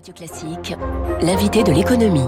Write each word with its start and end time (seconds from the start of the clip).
Radio 0.00 0.14
Classique, 0.14 0.76
l'invité 1.20 1.62
de 1.62 1.72
l'économie. 1.72 2.24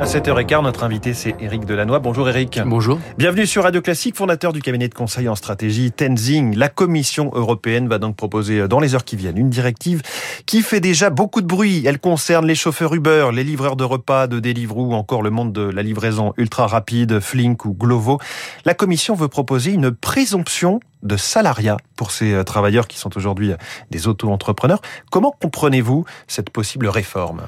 À 0.00 0.04
7h15, 0.04 0.64
notre 0.64 0.82
invité 0.82 1.14
c'est 1.14 1.36
Éric 1.38 1.64
Delannoy. 1.64 2.00
Bonjour 2.00 2.28
Éric. 2.28 2.58
Bonjour. 2.66 2.98
Bienvenue 3.16 3.46
sur 3.46 3.62
Radio 3.62 3.80
Classique, 3.80 4.16
fondateur 4.16 4.52
du 4.52 4.60
cabinet 4.60 4.88
de 4.88 4.94
conseil 4.94 5.28
en 5.28 5.36
stratégie 5.36 5.92
Tenzing. 5.92 6.56
La 6.56 6.68
Commission 6.68 7.30
européenne 7.34 7.86
va 7.86 7.98
donc 7.98 8.16
proposer 8.16 8.66
dans 8.66 8.80
les 8.80 8.96
heures 8.96 9.04
qui 9.04 9.14
viennent 9.14 9.38
une 9.38 9.48
directive 9.48 10.02
qui 10.44 10.60
fait 10.60 10.80
déjà 10.80 11.08
beaucoup 11.08 11.40
de 11.40 11.46
bruit. 11.46 11.84
Elle 11.86 12.00
concerne 12.00 12.46
les 12.46 12.56
chauffeurs 12.56 12.92
Uber, 12.92 13.28
les 13.32 13.44
livreurs 13.44 13.76
de 13.76 13.84
repas 13.84 14.26
de 14.26 14.40
Deliveroo 14.40 14.86
ou 14.86 14.94
encore 14.94 15.22
le 15.22 15.30
monde 15.30 15.52
de 15.52 15.70
la 15.70 15.84
livraison 15.84 16.32
ultra 16.36 16.66
rapide, 16.66 17.20
Flink 17.20 17.64
ou 17.64 17.74
Glovo. 17.74 18.18
La 18.64 18.74
Commission 18.74 19.14
veut 19.14 19.28
proposer 19.28 19.70
une 19.70 19.92
présomption 19.92 20.80
de 21.02 21.16
salariat 21.16 21.76
pour 21.96 22.10
ces 22.10 22.32
euh, 22.32 22.44
travailleurs 22.44 22.88
qui 22.88 22.98
sont 22.98 23.16
aujourd'hui 23.16 23.52
euh, 23.52 23.56
des 23.90 24.08
auto-entrepreneurs. 24.08 24.80
Comment 25.10 25.34
comprenez-vous 25.40 26.04
cette 26.26 26.50
possible 26.50 26.88
réforme? 26.88 27.42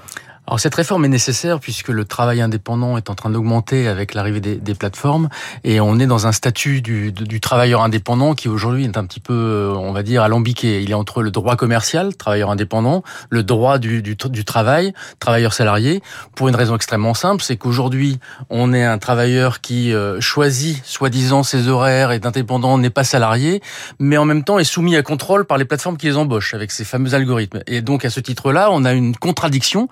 Alors 0.51 0.59
cette 0.59 0.75
réforme 0.75 1.05
est 1.05 1.09
nécessaire 1.09 1.61
puisque 1.61 1.91
le 1.91 2.05
travail 2.05 2.41
indépendant 2.41 2.97
est 2.97 3.09
en 3.09 3.15
train 3.15 3.31
d'augmenter 3.31 3.87
avec 3.87 4.15
l'arrivée 4.15 4.41
des, 4.41 4.57
des, 4.57 4.75
plateformes 4.75 5.29
et 5.63 5.81
on 5.81 6.01
est 6.01 6.09
dans 6.09 6.27
un 6.27 6.33
statut 6.33 6.83
du, 6.83 7.13
du 7.13 7.39
travailleur 7.39 7.83
indépendant 7.83 8.35
qui 8.35 8.49
aujourd'hui 8.49 8.85
est 8.85 8.99
un 8.99 9.05
petit 9.05 9.21
peu, 9.21 9.33
euh, 9.33 9.75
on 9.77 9.93
va 9.93 10.03
dire, 10.03 10.25
alambiqué. 10.25 10.83
Il 10.83 10.91
est 10.91 10.95
entre 10.95 11.23
le 11.23 11.31
droit 11.31 11.55
commercial, 11.55 12.17
travailleur 12.17 12.51
indépendant, 12.51 13.05
le 13.29 13.45
droit 13.45 13.79
du, 13.79 14.03
du, 14.03 14.17
du 14.17 14.45
travail, 14.45 14.93
travailleur 15.21 15.53
salarié, 15.53 16.03
pour 16.35 16.49
une 16.49 16.57
raison 16.57 16.75
extrêmement 16.75 17.15
simple, 17.15 17.45
c'est 17.45 17.57
qu'aujourd'hui 17.57 18.19
on 18.49 18.73
est 18.73 18.85
un 18.85 18.99
travailleur 18.99 19.61
qui 19.61 19.95
euh, 19.95 20.21
choisit 20.21 20.85
soi-disant 20.85 21.45
ses 21.45 21.69
horaires 21.69 22.11
et 22.11 22.19
d'indépendant 22.19 22.77
n'est 22.77 22.91
pas 22.91 23.05
salarié, 23.05 23.63
mais 24.01 24.17
en 24.17 24.25
même 24.25 24.43
temps 24.43 24.59
est 24.59 24.65
soumis 24.65 24.97
à 24.97 25.05
contrôle 25.05 25.45
par 25.45 25.59
les 25.59 25.65
plateformes 25.65 25.97
qui 25.97 26.07
les 26.07 26.17
embauchent 26.17 26.55
avec 26.55 26.73
ces 26.73 26.85
fameux 26.85 27.15
algorithmes. 27.15 27.61
Et 27.69 27.83
donc 27.83 28.05
à 28.05 28.11
ce 28.11 28.19
titre-là, 28.19 28.71
on 28.73 28.85
a 28.85 28.95
une 28.95 29.15
contradiction 29.15 29.89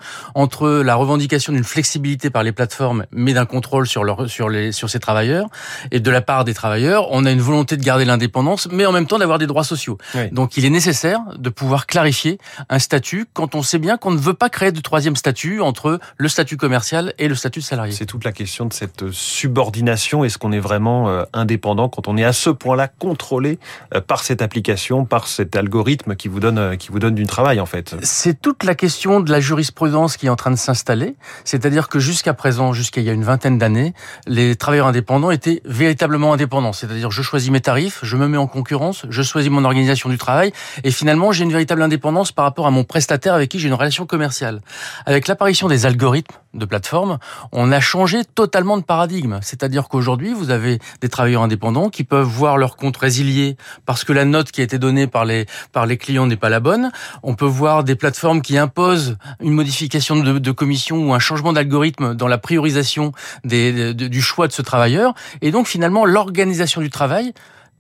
entre 0.48 0.80
la 0.82 0.94
revendication 0.94 1.52
d'une 1.52 1.62
flexibilité 1.62 2.30
par 2.30 2.42
les 2.42 2.52
plateformes, 2.52 3.04
mais 3.12 3.34
d'un 3.34 3.44
contrôle 3.44 3.86
sur 3.86 4.02
leur, 4.02 4.30
sur 4.30 4.48
les, 4.48 4.72
sur 4.72 4.88
ces 4.88 4.98
travailleurs, 4.98 5.46
et 5.90 6.00
de 6.00 6.10
la 6.10 6.22
part 6.22 6.46
des 6.46 6.54
travailleurs, 6.54 7.08
on 7.10 7.26
a 7.26 7.30
une 7.30 7.42
volonté 7.42 7.76
de 7.76 7.82
garder 7.82 8.06
l'indépendance, 8.06 8.66
mais 8.72 8.86
en 8.86 8.92
même 8.92 9.06
temps 9.06 9.18
d'avoir 9.18 9.38
des 9.38 9.46
droits 9.46 9.62
sociaux. 9.62 9.98
Oui. 10.14 10.30
Donc, 10.32 10.56
il 10.56 10.64
est 10.64 10.70
nécessaire 10.70 11.20
de 11.36 11.50
pouvoir 11.50 11.86
clarifier 11.86 12.38
un 12.70 12.78
statut 12.78 13.26
quand 13.34 13.54
on 13.56 13.62
sait 13.62 13.78
bien 13.78 13.98
qu'on 13.98 14.10
ne 14.10 14.16
veut 14.16 14.32
pas 14.32 14.48
créer 14.48 14.72
de 14.72 14.80
troisième 14.80 15.16
statut 15.16 15.60
entre 15.60 16.00
le 16.16 16.28
statut 16.30 16.56
commercial 16.56 17.12
et 17.18 17.28
le 17.28 17.34
statut 17.34 17.58
de 17.58 17.64
salarié. 17.64 17.92
C'est 17.92 18.06
toute 18.06 18.24
la 18.24 18.32
question 18.32 18.64
de 18.64 18.72
cette 18.72 19.10
subordination. 19.10 20.24
Est-ce 20.24 20.38
qu'on 20.38 20.52
est 20.52 20.60
vraiment 20.60 21.10
euh, 21.10 21.24
indépendant 21.34 21.90
quand 21.90 22.08
on 22.08 22.16
est 22.16 22.24
à 22.24 22.32
ce 22.32 22.48
point-là 22.48 22.88
contrôlé 22.88 23.58
euh, 23.94 24.00
par 24.00 24.24
cette 24.24 24.40
application, 24.40 25.04
par 25.04 25.28
cet 25.28 25.56
algorithme 25.56 26.16
qui 26.16 26.28
vous 26.28 26.40
donne, 26.40 26.56
euh, 26.56 26.76
qui 26.76 26.88
vous 26.88 27.00
donne 27.00 27.16
du 27.16 27.26
travail, 27.26 27.60
en 27.60 27.66
fait? 27.66 27.96
C'est 28.02 28.40
toute 28.40 28.64
la 28.64 28.74
question 28.74 29.20
de 29.20 29.30
la 29.30 29.40
jurisprudence 29.40 30.16
qui 30.16 30.24
est 30.24 30.30
en 30.30 30.37
train 30.38 30.50
de 30.50 30.56
s'installer. 30.56 31.16
C'est-à-dire 31.44 31.88
que 31.88 31.98
jusqu'à 31.98 32.32
présent, 32.32 32.72
jusqu'à 32.72 33.02
il 33.02 33.06
y 33.06 33.10
a 33.10 33.12
une 33.12 33.24
vingtaine 33.24 33.58
d'années, 33.58 33.92
les 34.26 34.56
travailleurs 34.56 34.86
indépendants 34.86 35.30
étaient 35.30 35.60
véritablement 35.66 36.32
indépendants. 36.32 36.72
C'est-à-dire 36.72 37.10
je 37.10 37.20
choisis 37.20 37.50
mes 37.50 37.60
tarifs, 37.60 38.00
je 38.02 38.16
me 38.16 38.26
mets 38.26 38.38
en 38.38 38.46
concurrence, 38.46 39.04
je 39.10 39.22
choisis 39.22 39.50
mon 39.50 39.64
organisation 39.64 40.08
du 40.08 40.16
travail 40.16 40.52
et 40.84 40.90
finalement 40.90 41.32
j'ai 41.32 41.44
une 41.44 41.52
véritable 41.52 41.82
indépendance 41.82 42.32
par 42.32 42.46
rapport 42.46 42.66
à 42.66 42.70
mon 42.70 42.84
prestataire 42.84 43.34
avec 43.34 43.50
qui 43.50 43.58
j'ai 43.58 43.68
une 43.68 43.74
relation 43.74 44.06
commerciale. 44.06 44.60
Avec 45.04 45.28
l'apparition 45.28 45.68
des 45.68 45.84
algorithmes 45.84 46.34
de 46.54 46.64
plateforme, 46.64 47.18
on 47.52 47.70
a 47.72 47.80
changé 47.80 48.24
totalement 48.24 48.78
de 48.78 48.82
paradigme. 48.82 49.38
C'est-à-dire 49.42 49.88
qu'aujourd'hui, 49.88 50.32
vous 50.32 50.50
avez 50.50 50.78
des 51.00 51.08
travailleurs 51.08 51.42
indépendants 51.42 51.90
qui 51.90 52.04
peuvent 52.04 52.26
voir 52.26 52.56
leur 52.56 52.76
compte 52.76 52.96
résilié 52.96 53.56
parce 53.84 54.04
que 54.04 54.12
la 54.12 54.24
note 54.24 54.50
qui 54.50 54.60
a 54.60 54.64
été 54.64 54.78
donnée 54.78 55.06
par 55.06 55.24
les, 55.24 55.46
par 55.72 55.84
les 55.84 55.98
clients 55.98 56.26
n'est 56.26 56.36
pas 56.36 56.48
la 56.48 56.60
bonne. 56.60 56.90
On 57.22 57.34
peut 57.34 57.44
voir 57.44 57.84
des 57.84 57.96
plateformes 57.96 58.40
qui 58.40 58.56
imposent 58.56 59.16
une 59.40 59.52
modification 59.52 60.16
de, 60.24 60.38
de 60.38 60.50
commission 60.52 61.08
ou 61.08 61.14
un 61.14 61.18
changement 61.18 61.52
d'algorithme 61.52 62.14
dans 62.14 62.28
la 62.28 62.38
priorisation 62.38 63.12
des, 63.44 63.94
de, 63.94 64.08
du 64.08 64.22
choix 64.22 64.46
de 64.46 64.52
ce 64.52 64.62
travailleur. 64.62 65.14
Et 65.42 65.50
donc, 65.50 65.66
finalement, 65.66 66.04
l'organisation 66.04 66.80
du 66.80 66.90
travail 66.90 67.32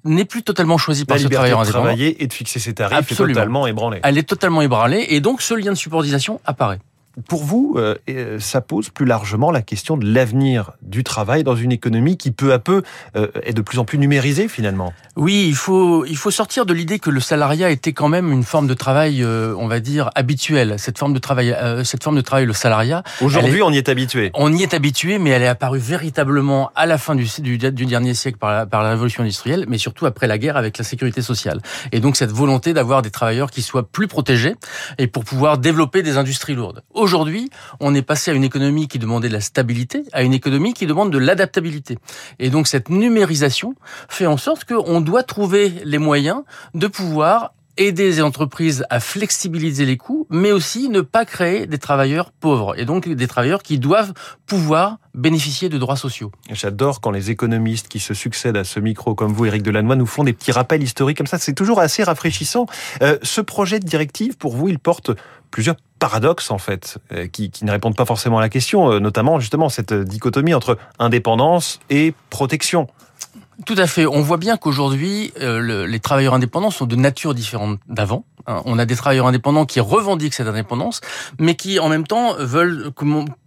n'est 0.04 0.24
plus 0.24 0.42
totalement 0.42 0.78
choisie 0.78 1.04
par 1.04 1.16
la 1.16 1.22
ce 1.24 1.28
travailleur 1.28 1.58
de 1.58 1.62
indépendant. 1.64 1.84
travailler 1.84 2.22
et 2.22 2.26
de 2.26 2.32
fixer 2.32 2.60
ses 2.60 2.72
tarifs 2.74 2.96
Absolument. 2.96 3.30
est 3.32 3.34
totalement 3.34 3.66
ébranlée. 3.66 4.00
Elle 4.04 4.16
est 4.16 4.22
totalement 4.28 4.62
ébranlée 4.62 5.06
et 5.10 5.20
donc 5.20 5.42
ce 5.42 5.54
lien 5.54 5.72
de 5.72 5.76
subordination 5.76 6.40
apparaît 6.44 6.78
pour 7.26 7.44
vous, 7.44 7.76
euh, 7.76 8.38
ça 8.38 8.60
pose 8.60 8.90
plus 8.90 9.06
largement 9.06 9.50
la 9.50 9.62
question 9.62 9.96
de 9.96 10.06
l'avenir 10.06 10.72
du 10.82 11.04
travail 11.04 11.44
dans 11.44 11.56
une 11.56 11.72
économie 11.72 12.16
qui 12.16 12.30
peu 12.30 12.52
à 12.52 12.58
peu 12.58 12.82
euh, 13.16 13.28
est 13.42 13.52
de 13.52 13.62
plus 13.62 13.78
en 13.78 13.84
plus 13.84 13.98
numérisée 13.98 14.48
finalement. 14.48 14.92
Oui, 15.16 15.46
il 15.48 15.54
faut 15.56 16.04
il 16.04 16.16
faut 16.16 16.30
sortir 16.30 16.66
de 16.66 16.72
l'idée 16.72 16.98
que 16.98 17.10
le 17.10 17.20
salariat 17.20 17.70
était 17.70 17.92
quand 17.92 18.08
même 18.08 18.32
une 18.32 18.44
forme 18.44 18.66
de 18.66 18.74
travail, 18.74 19.22
euh, 19.22 19.54
on 19.58 19.66
va 19.66 19.80
dire 19.80 20.10
habituelle. 20.14 20.76
Cette 20.78 20.98
forme 20.98 21.12
de 21.12 21.18
travail, 21.18 21.52
euh, 21.52 21.84
cette 21.84 22.04
forme 22.04 22.16
de 22.16 22.20
travail, 22.20 22.46
le 22.46 22.52
salariat. 22.52 23.02
Aujourd'hui, 23.20 23.62
on 23.62 23.72
y 23.72 23.78
est 23.78 23.88
habitué. 23.88 24.30
On 24.34 24.52
y 24.52 24.62
est 24.62 24.74
habitué, 24.74 25.18
mais 25.18 25.30
elle 25.30 25.42
est 25.42 25.48
apparue 25.48 25.78
véritablement 25.78 26.70
à 26.74 26.86
la 26.86 26.98
fin 26.98 27.14
du, 27.14 27.26
du, 27.40 27.58
du 27.58 27.86
dernier 27.86 28.14
siècle 28.14 28.38
par 28.38 28.52
la, 28.52 28.66
par 28.66 28.82
la 28.82 28.90
révolution 28.90 29.22
industrielle, 29.22 29.66
mais 29.68 29.78
surtout 29.78 30.06
après 30.06 30.26
la 30.26 30.38
guerre 30.38 30.56
avec 30.56 30.78
la 30.78 30.84
sécurité 30.84 31.22
sociale. 31.22 31.60
Et 31.92 32.00
donc 32.00 32.16
cette 32.16 32.32
volonté 32.32 32.72
d'avoir 32.72 33.02
des 33.02 33.10
travailleurs 33.10 33.50
qui 33.50 33.62
soient 33.62 33.88
plus 33.88 34.06
protégés 34.06 34.54
et 34.98 35.06
pour 35.06 35.24
pouvoir 35.24 35.58
développer 35.58 36.02
des 36.02 36.16
industries 36.16 36.54
lourdes. 36.54 36.82
Aujourd'hui, 37.08 37.48
on 37.80 37.94
est 37.94 38.02
passé 38.02 38.30
à 38.30 38.34
une 38.34 38.44
économie 38.44 38.86
qui 38.86 38.98
demandait 38.98 39.28
de 39.28 39.32
la 39.32 39.40
stabilité, 39.40 40.04
à 40.12 40.22
une 40.22 40.34
économie 40.34 40.74
qui 40.74 40.84
demande 40.84 41.10
de 41.10 41.16
l'adaptabilité. 41.16 41.96
Et 42.38 42.50
donc 42.50 42.68
cette 42.68 42.90
numérisation 42.90 43.74
fait 44.10 44.26
en 44.26 44.36
sorte 44.36 44.66
qu'on 44.66 45.00
doit 45.00 45.22
trouver 45.22 45.72
les 45.86 45.96
moyens 45.96 46.42
de 46.74 46.86
pouvoir 46.86 47.54
aider 47.78 48.04
les 48.04 48.20
entreprises 48.20 48.84
à 48.90 49.00
flexibiliser 49.00 49.86
les 49.86 49.96
coûts, 49.96 50.26
mais 50.28 50.52
aussi 50.52 50.90
ne 50.90 51.00
pas 51.00 51.24
créer 51.24 51.66
des 51.66 51.78
travailleurs 51.78 52.30
pauvres, 52.30 52.78
et 52.78 52.84
donc 52.84 53.08
des 53.08 53.26
travailleurs 53.26 53.62
qui 53.62 53.78
doivent 53.78 54.12
pouvoir 54.46 54.98
bénéficier 55.14 55.70
de 55.70 55.78
droits 55.78 55.96
sociaux. 55.96 56.30
J'adore 56.50 57.00
quand 57.00 57.10
les 57.10 57.30
économistes 57.30 57.88
qui 57.88 58.00
se 58.00 58.12
succèdent 58.12 58.58
à 58.58 58.64
ce 58.64 58.80
micro, 58.80 59.14
comme 59.14 59.32
vous, 59.32 59.46
Éric 59.46 59.62
Delannoy, 59.62 59.96
nous 59.96 60.06
font 60.06 60.24
des 60.24 60.34
petits 60.34 60.52
rappels 60.52 60.82
historiques 60.82 61.16
comme 61.16 61.26
ça. 61.26 61.38
C'est 61.38 61.54
toujours 61.54 61.80
assez 61.80 62.02
rafraîchissant. 62.02 62.66
Euh, 63.00 63.16
ce 63.22 63.40
projet 63.40 63.80
de 63.80 63.86
directive, 63.86 64.36
pour 64.36 64.54
vous, 64.54 64.68
il 64.68 64.78
porte 64.78 65.12
plusieurs 65.50 65.76
paradoxes 65.98 66.50
en 66.50 66.58
fait, 66.58 66.98
euh, 67.12 67.26
qui, 67.26 67.50
qui, 67.50 67.64
ne 67.64 67.70
répondent 67.70 67.96
pas 67.96 68.04
forcément 68.04 68.38
à 68.38 68.40
la 68.40 68.48
question, 68.48 68.92
euh, 68.92 68.98
notamment 69.00 69.40
justement 69.40 69.68
cette 69.68 69.92
dichotomie 69.92 70.54
entre 70.54 70.78
indépendance 70.98 71.80
et 71.90 72.14
protection. 72.30 72.88
Tout 73.66 73.74
à 73.76 73.86
fait. 73.86 74.06
On 74.06 74.22
voit 74.22 74.36
bien 74.36 74.56
qu'aujourd'hui, 74.56 75.32
euh, 75.40 75.58
le, 75.58 75.86
les 75.86 75.98
travailleurs 75.98 76.34
indépendants 76.34 76.70
sont 76.70 76.86
de 76.86 76.94
nature 76.94 77.34
différente 77.34 77.80
d'avant. 77.88 78.24
Hein. 78.48 78.62
On 78.64 78.78
a 78.78 78.86
des 78.86 78.96
travailleurs 78.96 79.26
indépendants 79.26 79.66
qui 79.66 79.78
revendiquent 79.78 80.34
cette 80.34 80.48
indépendance, 80.48 81.00
mais 81.38 81.54
qui 81.54 81.78
en 81.78 81.88
même 81.88 82.06
temps 82.06 82.34
veulent 82.38 82.90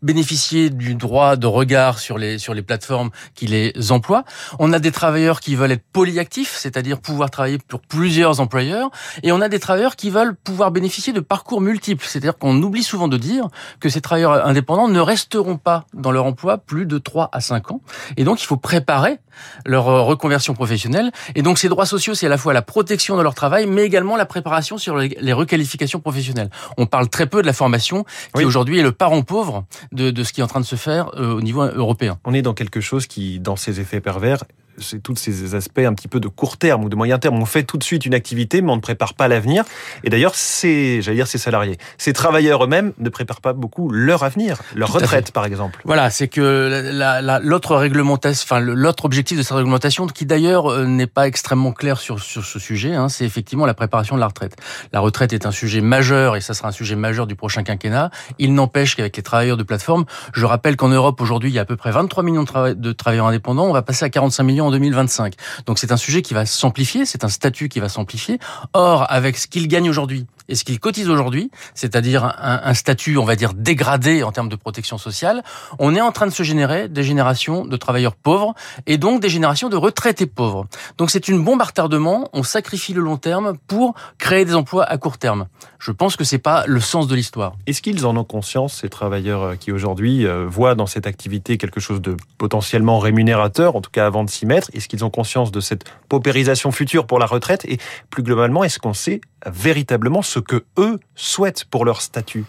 bénéficier 0.02 0.70
du 0.70 0.96
droit 0.96 1.36
de 1.36 1.48
regard 1.48 2.00
sur 2.00 2.18
les 2.18 2.38
sur 2.38 2.54
les 2.54 2.62
plateformes 2.62 3.10
qui 3.34 3.48
les 3.48 3.92
emploient. 3.92 4.24
On 4.60 4.72
a 4.72 4.80
des 4.80 4.92
travailleurs 4.92 5.40
qui 5.40 5.56
veulent 5.56 5.72
être 5.72 5.84
polyactifs, 5.92 6.56
c'est-à-dire 6.56 7.00
pouvoir 7.02 7.32
travailler 7.32 7.58
pour 7.58 7.82
plusieurs 7.82 8.40
employeurs, 8.40 8.90
et 9.24 9.32
on 9.32 9.42
a 9.42 9.50
des 9.50 9.60
travailleurs 9.60 9.96
qui 9.96 10.10
veulent 10.10 10.36
pouvoir 10.36 10.72
bénéficier 10.72 11.14
de 11.14 11.20
parcours 11.20 11.62
multiples. 11.62 12.06
C'est-à-dire 12.08 12.38
qu'on 12.38 12.62
oublie 12.62 12.84
souvent 12.84 13.08
de 13.08 13.18
dire 13.18 13.48
que 13.80 13.90
ces 13.90 14.02
travailleurs 14.02 14.46
indépendants 14.46 14.88
ne 14.88 15.00
resteront 15.00 15.58
pas 15.58 15.86
dans 15.94 16.12
leur 16.12 16.26
emploi 16.26 16.60
plus 16.60 16.86
de 16.86 17.00
3 17.00 17.30
à 17.32 17.42
5 17.42 17.72
ans, 17.72 17.82
et 18.18 18.24
donc 18.24 18.42
il 18.42 18.46
faut 18.46 18.58
préparer 18.58 19.18
leur 19.66 19.86
reconversion 19.86 20.54
professionnelle. 20.54 21.12
Et 21.36 21.42
donc 21.42 21.58
ces 21.58 21.70
droits 21.70 21.86
sociaux, 21.86 22.14
c'est 22.14 22.28
à 22.28 22.30
la 22.30 22.38
fois 22.38 22.54
la 22.54 22.62
protection 22.62 23.18
de 23.18 23.22
leur 23.22 23.34
travail, 23.34 23.66
mais 23.66 23.84
également 23.84 24.16
la 24.16 24.26
préparation 24.26 24.78
sur 24.78 24.91
les 24.98 25.34
requalifications 25.34 26.00
professionnelles. 26.00 26.50
On 26.78 26.86
parle 26.86 27.10
très 27.10 27.28
peu 27.28 27.42
de 27.42 27.48
la 27.48 27.54
formation, 27.54 28.04
qui 28.04 28.10
oui. 28.36 28.44
aujourd'hui 28.44 28.80
est 28.80 28.84
le 28.84 28.92
parent 28.92 29.22
pauvre 29.22 29.66
de, 29.92 30.12
de, 30.12 30.24
ce 30.24 30.34
qui 30.34 30.42
est 30.42 30.44
en 30.44 30.48
train 30.48 30.60
de 30.60 30.66
se 30.66 30.76
faire 30.76 31.12
euh, 31.16 31.34
au 31.34 31.42
niveau 31.42 31.64
européen. 31.64 32.20
On 32.26 32.34
est 32.34 32.42
dans 32.42 32.54
quelque 32.54 32.82
chose 32.82 33.08
qui, 33.08 33.40
dans 33.40 33.56
ses 33.56 33.80
effets 33.80 34.02
pervers, 34.02 34.44
c'est 34.78 35.02
tous 35.02 35.16
ces 35.16 35.56
aspects 35.56 35.80
un 35.80 35.94
petit 35.94 36.08
peu 36.08 36.20
de 36.20 36.28
court 36.28 36.58
terme 36.58 36.84
ou 36.84 36.90
de 36.90 36.96
moyen 36.96 37.20
terme. 37.20 37.36
On 37.42 37.46
fait 37.46 37.64
tout 37.64 37.78
de 37.78 37.84
suite 37.84 38.06
une 38.06 38.14
activité, 38.14 38.62
mais 38.62 38.72
on 38.72 38.76
ne 38.76 38.82
prépare 38.82 39.14
pas 39.14 39.28
l'avenir. 39.28 39.64
Et 40.04 40.10
d'ailleurs, 40.10 40.36
c'est, 40.36 41.02
j'allais 41.02 41.18
dire, 41.18 41.28
ces 41.28 41.38
salariés, 41.38 41.78
ces 41.98 42.14
travailleurs 42.14 42.64
eux-mêmes 42.64 42.94
ne 42.98 43.10
préparent 43.10 43.42
pas 43.42 43.54
beaucoup 43.54 43.90
leur 43.90 44.24
avenir, 44.24 44.58
leur 44.76 44.90
tout 44.90 44.96
retraite, 44.96 45.32
par 45.32 45.46
exemple. 45.46 45.82
Voilà, 45.86 46.10
c'est 46.10 46.28
que 46.28 47.40
l'autre 47.44 47.76
réglementation, 47.76 48.46
enfin 48.46 48.60
l'autre 48.60 49.06
objectif 49.06 49.38
de 49.38 49.44
cette 49.44 49.56
réglementation, 49.56 50.08
qui 50.08 50.26
d'ailleurs 50.26 50.72
euh, 50.72 50.86
n'est 50.86 51.08
pas 51.08 51.28
extrêmement 51.28 51.72
clair 51.72 52.00
sur 52.00 52.20
sur 52.20 52.46
ce 52.46 52.60
sujet, 52.60 52.94
hein, 52.94 53.10
c'est 53.10 53.26
effectivement 53.26 53.66
la 53.66 53.74
préparation 53.74 54.16
de 54.16 54.20
la 54.20 54.28
retraite. 54.28 54.56
La 54.94 55.00
retraite 55.00 55.34
est 55.34 55.46
un 55.46 55.52
sujet 55.52 55.82
majeur 55.82 56.36
et 56.36 56.42
ça 56.42 56.54
sera 56.54 56.70
un 56.70 56.72
sujet 56.72 56.96
majeur 56.96 57.28
du 57.28 57.36
prochain 57.36 57.64
quinquennat. 57.64 58.12
Il 58.40 58.54
n'empêche 58.54 58.96
qu'avec 58.96 59.18
les 59.18 59.24
travailleurs 59.24 59.58
de 59.58 59.64
plateforme, 59.64 60.06
je 60.34 60.46
rappelle 60.46 60.76
qu'en 60.76 60.90
Europe 60.90 61.20
aujourd'hui, 61.22 61.50
il 61.50 61.54
y 61.54 61.60
a 61.60 61.64
à 61.64 61.66
peu 61.66 61.76
près 61.76 61.92
23 61.92 62.24
millions 62.24 62.44
de 62.44 62.92
travailleurs 62.92 63.28
indépendants. 63.28 63.66
On 63.66 63.74
va 63.74 63.82
passer 63.82 64.06
à 64.06 64.10
45 64.10 64.44
millions 64.44 64.71
en 64.72 64.78
2025. 64.78 65.34
Donc 65.66 65.80
c'est 65.80 65.92
un 65.92 65.98
sujet 65.98 66.22
qui 66.22 66.34
va 66.34 66.46
s'amplifier, 66.46 67.06
c'est 67.06 67.24
un 67.24 67.30
statut 67.30 67.70
qui 67.70 67.80
va 67.80 67.90
s'amplifier. 67.90 68.40
Or, 68.74 69.06
avec 69.10 69.38
ce 69.38 69.48
qu'ils 69.48 69.68
gagnent 69.68 69.90
aujourd'hui 69.90 70.26
et 70.52 70.56
ce 70.56 70.66
qu'ils 70.66 70.82
cotisent 70.82 71.10
aujourd'hui, 71.10 71.50
c'est-à-dire 71.74 72.36
un, 72.38 72.74
statut, 72.74 73.18
on 73.18 73.24
va 73.24 73.38
dire, 73.38 73.54
dégradé 73.54 74.22
en 74.22 74.34
termes 74.34 74.50
de 74.50 74.58
protection 74.58 74.98
sociale, 74.98 75.44
on 75.80 75.96
est 75.96 76.02
en 76.02 76.12
train 76.12 76.28
de 76.28 76.32
se 76.32 76.44
générer 76.44 76.90
des 76.90 77.04
générations 77.04 77.66
de 77.66 77.78
travailleurs 77.78 78.16
pauvres 78.16 78.54
et 78.86 78.98
donc 78.98 79.22
des 79.22 79.30
générations 79.30 79.70
de 79.70 79.78
retraités 79.78 80.26
pauvres. 80.26 80.68
Donc 80.98 81.10
c'est 81.10 81.30
une 81.30 81.42
bombe 81.42 81.62
à 81.62 81.64
retardement, 81.64 82.30
on 82.34 82.44
sacrifie 82.44 82.94
le 82.94 83.02
long 83.02 83.16
terme 83.16 83.58
pour 83.68 83.96
créer 84.18 84.44
des 84.44 84.54
emplois 84.54 84.84
à 84.84 84.98
court 84.98 85.18
terme. 85.18 85.48
Je 85.80 85.92
pense 85.92 86.18
que 86.18 86.24
c'est 86.26 86.38
pas 86.38 86.66
le 86.68 86.80
sens 86.82 87.08
de 87.08 87.16
l'histoire. 87.16 87.54
Est-ce 87.66 87.82
qu'ils 87.82 88.06
en 88.06 88.18
ont 88.18 88.24
conscience, 88.26 88.82
ces 88.82 88.90
travailleurs 88.90 89.42
euh, 89.42 89.56
qui 89.56 89.72
aujourd'hui 89.72 90.28
euh, 90.28 90.46
voient 90.48 90.76
dans 90.76 90.86
cette 90.86 91.08
activité 91.08 91.58
quelque 91.58 91.80
chose 91.80 92.02
de 92.02 92.18
potentiellement 92.38 93.00
rémunérateur, 93.00 93.76
en 93.76 93.82
tout 93.82 93.90
cas 93.90 94.06
avant 94.06 94.24
de 94.24 94.30
s'y 94.30 94.46
mettre? 94.46 94.70
Est-ce 94.74 94.88
qu'ils 94.88 95.06
ont 95.06 95.10
conscience 95.10 95.50
de 95.52 95.60
cette 95.62 95.86
paupérisation 96.10 96.72
future 96.72 97.08
pour 97.08 97.20
la 97.20 97.26
retraite? 97.26 97.66
Et 97.66 97.80
plus 98.10 98.22
globalement, 98.22 98.64
est-ce 98.64 98.80
qu'on 98.80 98.94
sait 98.94 99.22
véritablement 99.46 100.22
ce 100.22 100.40
que 100.42 100.64
eux 100.78 101.00
souhaitent 101.16 101.66
pour 101.66 101.86
leur 101.86 102.02
statut 102.02 102.46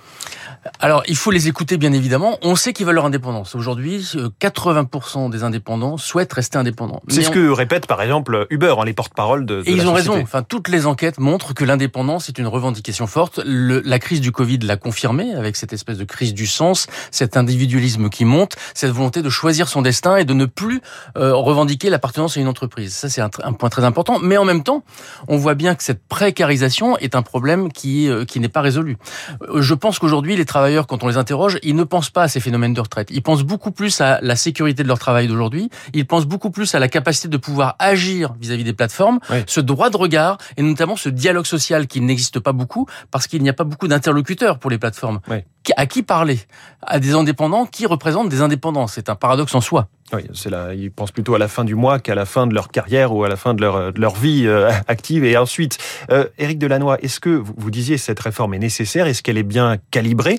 alors, 0.78 1.02
il 1.08 1.16
faut 1.16 1.30
les 1.30 1.48
écouter, 1.48 1.76
bien 1.76 1.92
évidemment. 1.92 2.38
On 2.42 2.54
sait 2.54 2.72
qu'ils 2.72 2.86
veulent 2.86 2.94
leur 2.94 3.06
indépendance. 3.06 3.54
Aujourd'hui, 3.56 3.98
80% 4.40 5.26
euh, 5.26 5.28
des 5.28 5.42
indépendants 5.42 5.96
souhaitent 5.96 6.32
rester 6.32 6.56
indépendants. 6.56 7.02
C'est 7.08 7.22
ce 7.22 7.30
que 7.30 7.50
répète, 7.50 7.86
par 7.86 8.00
exemple, 8.00 8.46
Uber, 8.50 8.74
hein, 8.78 8.84
les 8.84 8.92
porte-parole 8.92 9.44
de, 9.44 9.62
de, 9.62 9.68
Et 9.68 9.72
ils 9.72 9.86
ont 9.88 9.92
raison. 9.92 10.20
Enfin, 10.22 10.42
toutes 10.42 10.68
les 10.68 10.86
enquêtes 10.86 11.18
montrent 11.18 11.52
que 11.52 11.64
l'indépendance 11.64 12.28
est 12.28 12.38
une 12.38 12.46
revendication 12.46 13.08
forte. 13.08 13.40
Le, 13.44 13.82
la 13.84 13.98
crise 13.98 14.20
du 14.20 14.30
Covid 14.30 14.58
l'a 14.58 14.76
confirmé 14.76 15.34
avec 15.34 15.56
cette 15.56 15.72
espèce 15.72 15.98
de 15.98 16.04
crise 16.04 16.32
du 16.32 16.46
sens, 16.46 16.86
cet 17.10 17.36
individualisme 17.36 18.08
qui 18.08 18.24
monte, 18.24 18.54
cette 18.74 18.90
volonté 18.90 19.22
de 19.22 19.30
choisir 19.30 19.68
son 19.68 19.82
destin 19.82 20.16
et 20.16 20.24
de 20.24 20.34
ne 20.34 20.44
plus 20.44 20.80
euh, 21.16 21.34
revendiquer 21.34 21.90
l'appartenance 21.90 22.36
à 22.36 22.40
une 22.40 22.48
entreprise. 22.48 22.94
Ça, 22.94 23.08
c'est 23.08 23.20
un, 23.20 23.30
un, 23.42 23.52
point 23.52 23.68
très 23.68 23.84
important. 23.84 24.20
Mais 24.20 24.36
en 24.36 24.44
même 24.44 24.62
temps, 24.62 24.84
on 25.26 25.36
voit 25.36 25.54
bien 25.54 25.74
que 25.74 25.82
cette 25.82 26.06
précarisation 26.06 26.96
est 26.98 27.16
un 27.16 27.22
problème 27.22 27.72
qui, 27.72 27.81
euh, 27.84 28.24
qui 28.24 28.40
n'est 28.40 28.48
pas 28.48 28.60
résolu. 28.60 28.96
Euh, 29.42 29.62
je 29.62 29.74
pense 29.74 29.98
qu'aujourd'hui, 29.98 30.36
les 30.36 30.44
travailleurs, 30.44 30.86
quand 30.86 31.02
on 31.02 31.08
les 31.08 31.16
interroge, 31.16 31.58
ils 31.62 31.76
ne 31.76 31.84
pensent 31.84 32.10
pas 32.10 32.24
à 32.24 32.28
ces 32.28 32.40
phénomènes 32.40 32.74
de 32.74 32.80
retraite. 32.80 33.08
Ils 33.10 33.22
pensent 33.22 33.42
beaucoup 33.42 33.70
plus 33.70 34.00
à 34.00 34.20
la 34.22 34.36
sécurité 34.36 34.82
de 34.82 34.88
leur 34.88 34.98
travail 34.98 35.28
d'aujourd'hui. 35.28 35.70
Ils 35.94 36.06
pensent 36.06 36.26
beaucoup 36.26 36.50
plus 36.50 36.74
à 36.74 36.78
la 36.78 36.88
capacité 36.88 37.28
de 37.28 37.36
pouvoir 37.36 37.76
agir 37.78 38.34
vis-à-vis 38.40 38.64
des 38.64 38.72
plateformes, 38.72 39.18
oui. 39.30 39.38
ce 39.46 39.60
droit 39.60 39.90
de 39.90 39.96
regard 39.96 40.38
et 40.56 40.62
notamment 40.62 40.96
ce 40.96 41.08
dialogue 41.08 41.46
social 41.46 41.86
qui 41.86 42.00
n'existe 42.00 42.40
pas 42.40 42.52
beaucoup 42.52 42.86
parce 43.10 43.26
qu'il 43.26 43.42
n'y 43.42 43.48
a 43.48 43.54
pas 43.54 43.64
beaucoup 43.64 43.88
d'interlocuteurs 43.88 44.58
pour 44.58 44.70
les 44.70 44.78
plateformes. 44.78 45.20
Oui. 45.28 45.38
À 45.76 45.86
qui 45.86 46.02
parler? 46.02 46.40
À 46.82 46.98
des 46.98 47.14
indépendants 47.14 47.66
qui 47.66 47.86
représentent 47.86 48.28
des 48.28 48.40
indépendants. 48.40 48.86
C'est 48.86 49.08
un 49.08 49.14
paradoxe 49.14 49.54
en 49.54 49.60
soi. 49.60 49.88
Oui, 50.12 50.22
c'est 50.34 50.50
là. 50.50 50.74
Ils 50.74 50.90
pensent 50.90 51.12
plutôt 51.12 51.34
à 51.34 51.38
la 51.38 51.48
fin 51.48 51.64
du 51.64 51.74
mois 51.74 51.98
qu'à 51.98 52.14
la 52.14 52.26
fin 52.26 52.46
de 52.46 52.54
leur 52.54 52.68
carrière 52.68 53.14
ou 53.14 53.24
à 53.24 53.28
la 53.28 53.36
fin 53.36 53.54
de 53.54 53.62
leur, 53.62 54.14
vie 54.14 54.46
euh, 54.46 54.70
active. 54.88 55.24
Et 55.24 55.36
ensuite, 55.36 55.78
euh, 56.10 56.26
Éric 56.38 56.58
Delannoy, 56.58 56.98
est-ce 57.00 57.20
que 57.20 57.30
vous, 57.30 57.54
vous 57.56 57.70
disiez 57.70 57.96
cette 57.96 58.20
réforme 58.20 58.54
est 58.54 58.58
nécessaire? 58.58 59.06
Est-ce 59.06 59.22
qu'elle 59.22 59.38
est 59.38 59.42
bien 59.42 59.78
calibrée? 59.90 60.38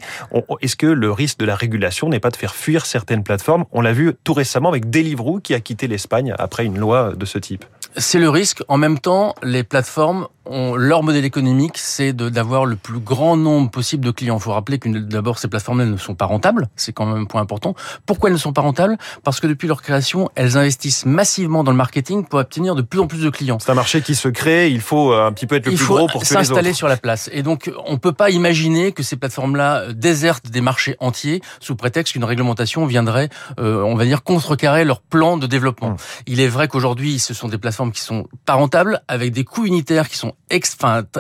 Est-ce 0.62 0.76
que 0.76 0.88
le 0.88 1.12
risque 1.12 1.40
de 1.40 1.46
la 1.46 1.56
régulation 1.56 2.10
n'est 2.10 2.20
pas 2.20 2.30
de 2.30 2.36
faire 2.36 2.54
fuir 2.54 2.86
certaines 2.86 3.24
plateformes? 3.24 3.66
On 3.72 3.82
l'a 3.82 3.94
vu 3.94 4.14
tout 4.24 4.34
récemment 4.34 4.70
avec 4.70 4.90
Deliveroo 4.90 5.40
qui 5.40 5.54
a 5.56 5.60
quitté 5.60 5.88
l'Espagne 5.88 6.36
après 6.38 6.66
une 6.66 6.78
loi 6.78 7.14
de 7.16 7.26
ce 7.26 7.40
type. 7.40 7.66
C'est 7.98 8.20
le 8.20 8.30
risque. 8.30 8.64
En 8.68 8.78
même 8.78 9.00
temps, 9.00 9.36
les 9.44 9.64
plateformes 9.64 10.28
ont 10.46 10.76
leur 10.76 11.04
modèle 11.04 11.26
économique, 11.26 11.78
c'est 11.78 12.14
d'avoir 12.14 12.66
le 12.66 12.76
plus 12.76 13.00
grand 13.00 13.38
nombre 13.38 13.70
possible 13.72 14.06
de 14.06 14.12
clients. 14.12 14.38
Il 14.38 14.42
faut 14.42 14.52
rappeler 14.52 14.78
que 14.78 14.90
d'abord 14.90 15.40
ces 15.40 15.48
plateformes 15.48 15.84
ne 15.84 15.98
sont 15.98 16.16
pas 16.16 16.26
rentables, 16.26 16.68
c'est 16.76 16.92
quand 16.92 17.06
même 17.06 17.24
un 17.24 17.26
point 17.26 17.42
important. 17.42 17.76
Pourquoi 18.06 18.30
elles 18.30 18.34
ne 18.34 18.40
sont 18.40 18.52
pas 18.52 18.62
rentables? 18.62 18.98
Parce 19.24 19.40
que 19.40 19.48
depuis 19.48 19.68
leur 19.68 19.82
création, 19.82 20.30
elles 20.36 20.58
investissent 20.58 21.06
massivement 21.06 21.64
dans 21.64 21.72
le 21.72 21.78
marketing 21.78 22.26
pour 22.26 22.40
obtenir 22.40 22.76
de 22.76 22.82
plus 22.82 23.00
en 23.00 23.08
plus 23.08 23.22
de 23.22 23.30
clients. 23.30 23.58
C'est 23.60 23.72
un 23.72 23.76
marché 23.76 24.02
qui 24.02 24.16
se 24.16 24.28
crée, 24.28 24.70
il 24.70 24.82
faut 24.82 25.14
un 25.14 25.32
petit 25.32 25.48
peu 25.48 25.56
être 25.56 25.66
le 25.66 25.74
il 25.74 25.78
plus 25.78 25.88
gros 25.88 26.08
pour 26.08 26.26
s'installer 26.26 26.74
sur 26.74 26.88
la 26.88 26.98
place. 26.98 27.30
Et 27.32 27.42
donc 27.42 27.72
on 27.86 27.98
peut 27.98 28.12
pas 28.12 28.30
imaginer 28.30 28.92
que 28.92 29.04
ces 29.04 29.16
plateformes-là 29.16 29.94
désertent 29.94 30.50
des 30.50 30.62
marchés 30.62 30.98
entiers 31.00 31.42
sous 31.62 31.76
prétexte 31.76 32.14
qu'une 32.14 32.26
réglementation 32.26 32.86
viendrait, 32.86 33.30
euh, 33.60 33.82
on 33.84 33.96
va 33.96 34.06
dire, 34.06 34.24
contrecarrer 34.24 34.84
leur 34.84 35.00
plan 35.00 35.38
de 35.38 35.48
développement. 35.48 35.92
Mmh. 35.92 35.98
Il 36.28 36.40
est 36.42 36.48
vrai 36.48 36.68
qu'aujourd'hui, 36.68 37.20
ce 37.20 37.34
sont 37.34 37.48
des 37.48 37.58
plateformes 37.84 37.92
qui 37.92 38.02
sont 38.02 38.28
pas 38.46 38.54
rentables, 38.54 39.02
avec 39.08 39.32
des 39.32 39.44
coûts 39.44 39.66
unitaires 39.66 40.10
qui 40.10 40.18
sont 40.18 40.34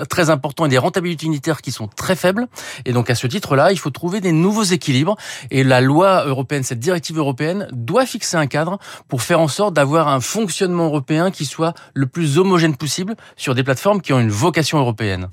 très 0.10 0.30
importants 0.30 0.66
et 0.66 0.70
des 0.70 0.78
rentabilités 0.78 1.26
unitaires 1.26 1.62
qui 1.62 1.72
sont 1.72 1.88
très 1.88 2.16
faibles. 2.16 2.48
Et 2.86 2.94
donc 2.94 3.10
à 3.10 3.16
ce 3.16 3.28
titre-là, 3.28 3.72
il 3.72 3.80
faut 3.80 3.90
trouver 3.90 4.22
des 4.22 4.32
nouveaux 4.32 4.64
équilibres. 4.64 5.16
Et 5.52 5.64
la 5.64 5.82
loi 5.82 6.26
européenne, 6.26 6.64
cette 6.64 6.80
directive 6.80 7.18
européenne, 7.18 7.68
doit 7.72 8.06
fixer 8.06 8.38
un 8.38 8.48
cadre 8.48 8.80
pour 9.08 9.22
faire 9.22 9.40
en 9.40 9.48
sorte 9.48 9.74
d'avoir 9.74 10.08
un 10.08 10.22
fonctionnement 10.22 10.86
européen 10.86 11.32
qui 11.32 11.46
soit 11.46 11.74
le 11.94 12.08
plus 12.08 12.38
homogène 12.38 12.76
possible 12.76 13.16
sur 13.36 13.56
des 13.56 13.64
plateformes 13.64 14.02
qui 14.02 14.14
ont 14.14 14.20
une 14.20 14.30
vocation 14.30 14.78
européenne. 14.78 15.30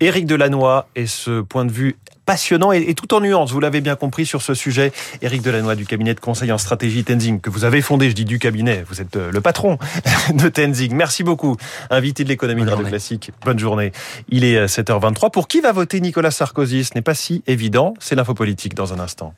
Éric 0.00 0.26
Delannoy 0.26 0.84
et 0.96 1.06
ce 1.06 1.40
point 1.40 1.64
de 1.64 1.72
vue 1.72 1.96
passionnant 2.28 2.72
et, 2.72 2.84
et, 2.88 2.94
tout 2.94 3.14
en 3.14 3.20
nuances, 3.20 3.52
vous 3.52 3.60
l'avez 3.60 3.80
bien 3.80 3.96
compris 3.96 4.26
sur 4.26 4.42
ce 4.42 4.52
sujet. 4.52 4.92
Éric 5.22 5.40
Delannoy 5.40 5.76
du 5.76 5.86
cabinet 5.86 6.12
de 6.12 6.20
conseil 6.20 6.52
en 6.52 6.58
stratégie 6.58 7.02
Tenzing, 7.02 7.40
que 7.40 7.48
vous 7.48 7.64
avez 7.64 7.80
fondé, 7.80 8.10
je 8.10 8.14
dis 8.14 8.26
du 8.26 8.38
cabinet, 8.38 8.84
vous 8.86 9.00
êtes 9.00 9.16
le 9.16 9.40
patron 9.40 9.78
de 10.34 10.48
Tenzing. 10.48 10.94
Merci 10.94 11.24
beaucoup, 11.24 11.56
invité 11.88 12.24
de 12.24 12.28
l'économie 12.28 12.64
de 12.64 12.70
Radio 12.70 12.84
Classique. 12.84 13.32
Bonne 13.44 13.58
journée. 13.58 13.92
Il 14.28 14.44
est 14.44 14.66
7h23. 14.66 15.30
Pour 15.30 15.48
qui 15.48 15.60
va 15.60 15.72
voter 15.72 16.00
Nicolas 16.00 16.30
Sarkozy? 16.30 16.84
Ce 16.84 16.94
n'est 16.94 17.02
pas 17.02 17.14
si 17.14 17.42
évident, 17.46 17.94
c'est 17.98 18.14
l'info 18.14 18.34
politique 18.34 18.74
dans 18.74 18.92
un 18.92 19.00
instant. 19.00 19.32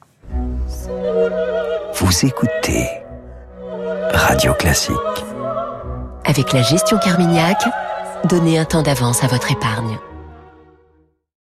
Vous 1.94 2.26
écoutez 2.26 2.88
Radio 4.12 4.52
Classique. 4.54 4.94
Avec 6.24 6.52
la 6.52 6.62
gestion 6.62 6.98
Carmignac, 6.98 7.62
donnez 8.24 8.58
un 8.58 8.64
temps 8.64 8.82
d'avance 8.82 9.22
à 9.22 9.28
votre 9.28 9.52
épargne. 9.52 9.98